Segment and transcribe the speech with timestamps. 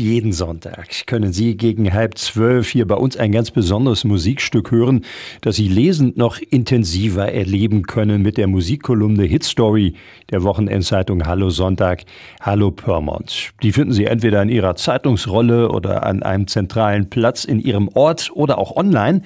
[0.00, 5.04] Jeden Sonntag können Sie gegen halb zwölf hier bei uns ein ganz besonderes Musikstück hören,
[5.42, 9.92] das Sie lesend noch intensiver erleben können mit der Musikkolumne Hitstory
[10.30, 12.04] der Wochenendzeitung Hallo Sonntag,
[12.40, 13.50] Hallo Pyrmont.
[13.62, 18.30] Die finden Sie entweder in Ihrer Zeitungsrolle oder an einem zentralen Platz in Ihrem Ort
[18.32, 19.20] oder auch online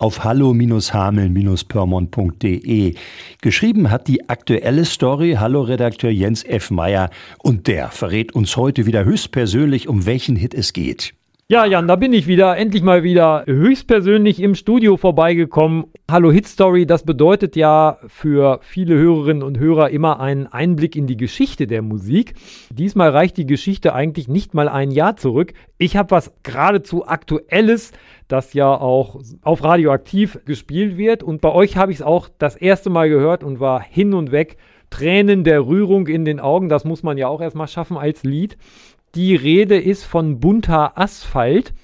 [0.00, 2.94] auf hallo-hameln-pyrmont.de.
[3.40, 6.70] Geschrieben hat die aktuelle Story Hallo-Redakteur Jens F.
[6.70, 11.12] Meyer und der verrät uns heute wieder höchstpersönlich, um welchen Hit es geht.
[11.50, 15.86] Ja, Jan, da bin ich wieder, endlich mal wieder höchstpersönlich im Studio vorbeigekommen.
[16.08, 21.08] Hallo Hit Story, das bedeutet ja für viele Hörerinnen und Hörer immer einen Einblick in
[21.08, 22.34] die Geschichte der Musik.
[22.70, 25.52] Diesmal reicht die Geschichte eigentlich nicht mal ein Jahr zurück.
[25.76, 27.90] Ich habe was geradezu Aktuelles,
[28.28, 31.24] das ja auch auf Radioaktiv gespielt wird.
[31.24, 34.30] Und bei euch habe ich es auch das erste Mal gehört und war hin und
[34.30, 34.56] weg.
[34.88, 38.56] Tränen der Rührung in den Augen, das muss man ja auch erstmal schaffen als Lied.
[39.16, 41.74] Die Rede ist von bunter Asphalt.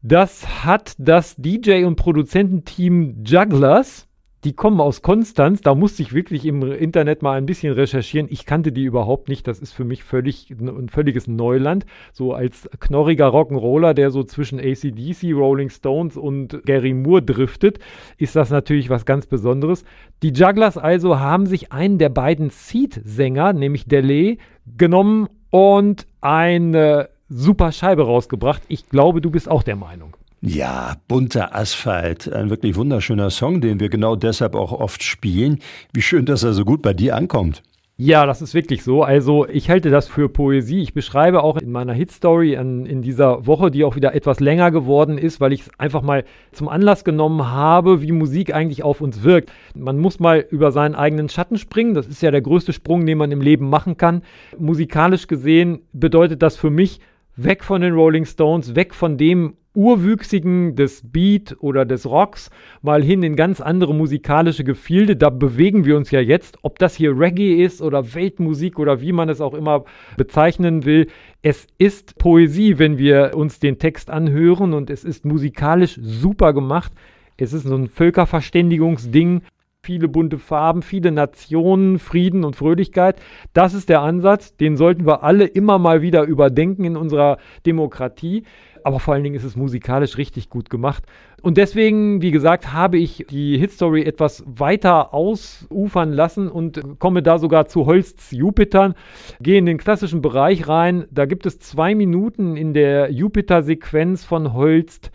[0.00, 4.06] Das hat das DJ- und Produzententeam Jugglers.
[4.44, 5.60] Die kommen aus Konstanz.
[5.60, 8.28] Da musste ich wirklich im Internet mal ein bisschen recherchieren.
[8.30, 9.48] Ich kannte die überhaupt nicht.
[9.48, 11.84] Das ist für mich völlig ein völliges Neuland.
[12.12, 17.80] So als knorriger Rock'n'Roller, der so zwischen ACDC, Rolling Stones und Gary Moore driftet,
[18.18, 19.84] ist das natürlich was ganz Besonderes.
[20.22, 24.38] Die Jugglers also haben sich einen der beiden Seed-Sänger, nämlich Delay,
[24.76, 28.62] genommen und eine super Scheibe rausgebracht.
[28.68, 30.16] Ich glaube, du bist auch der Meinung.
[30.42, 35.60] Ja, bunter Asphalt, ein wirklich wunderschöner Song, den wir genau deshalb auch oft spielen.
[35.92, 37.62] Wie schön, dass er so gut bei dir ankommt.
[37.98, 39.02] Ja, das ist wirklich so.
[39.02, 40.82] Also ich halte das für Poesie.
[40.82, 44.70] Ich beschreibe auch in meiner Hitstory in, in dieser Woche, die auch wieder etwas länger
[44.70, 49.00] geworden ist, weil ich es einfach mal zum Anlass genommen habe, wie Musik eigentlich auf
[49.00, 49.50] uns wirkt.
[49.74, 51.94] Man muss mal über seinen eigenen Schatten springen.
[51.94, 54.20] Das ist ja der größte Sprung, den man im Leben machen kann.
[54.58, 57.00] Musikalisch gesehen bedeutet das für mich
[57.34, 62.50] weg von den Rolling Stones, weg von dem Urwüchsigen des Beat oder des Rocks
[62.82, 65.16] mal hin in ganz andere musikalische Gefilde.
[65.16, 69.12] Da bewegen wir uns ja jetzt, ob das hier Reggae ist oder Weltmusik oder wie
[69.12, 69.84] man es auch immer
[70.16, 71.08] bezeichnen will.
[71.42, 76.92] Es ist Poesie, wenn wir uns den Text anhören und es ist musikalisch super gemacht.
[77.36, 79.42] Es ist so ein Völkerverständigungsding
[79.86, 83.20] viele bunte Farben, viele Nationen, Frieden und Fröhlichkeit.
[83.52, 88.42] Das ist der Ansatz, den sollten wir alle immer mal wieder überdenken in unserer Demokratie.
[88.82, 91.04] Aber vor allen Dingen ist es musikalisch richtig gut gemacht.
[91.40, 97.38] Und deswegen, wie gesagt, habe ich die Hitstory etwas weiter ausufern lassen und komme da
[97.38, 98.94] sogar zu Holsts Jupitern.
[99.40, 101.06] Gehe in den klassischen Bereich rein.
[101.12, 105.12] Da gibt es zwei Minuten in der Jupiter-Sequenz von Holst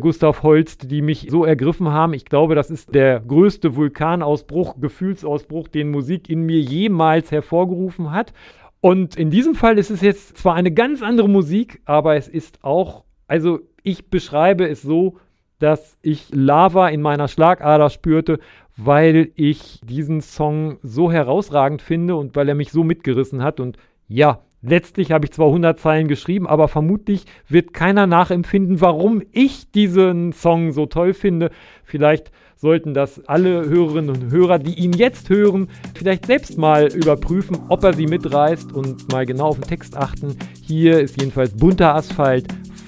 [0.00, 2.14] Gustav Holst, die mich so ergriffen haben.
[2.14, 8.32] Ich glaube, das ist der größte Vulkanausbruch, Gefühlsausbruch, den Musik in mir jemals hervorgerufen hat.
[8.80, 12.62] Und in diesem Fall ist es jetzt zwar eine ganz andere Musik, aber es ist
[12.62, 15.16] auch, also ich beschreibe es so,
[15.58, 18.40] dass ich Lava in meiner Schlagader spürte,
[18.76, 23.60] weil ich diesen Song so herausragend finde und weil er mich so mitgerissen hat.
[23.60, 23.78] Und
[24.08, 29.70] ja, Letztlich habe ich zwar 100 Zeilen geschrieben, aber vermutlich wird keiner nachempfinden, warum ich
[29.70, 31.50] diesen Song so toll finde.
[31.84, 37.58] Vielleicht sollten das alle Hörerinnen und Hörer, die ihn jetzt hören, vielleicht selbst mal überprüfen,
[37.68, 40.36] ob er sie mitreißt und mal genau auf den Text achten.
[40.62, 42.46] Hier ist jedenfalls bunter Asphalt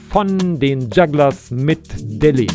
[0.08, 1.82] von den Jugglers mit
[2.22, 2.46] Delhi.